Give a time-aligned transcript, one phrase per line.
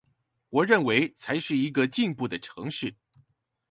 [0.49, 2.95] 我認為才是一個進步的城市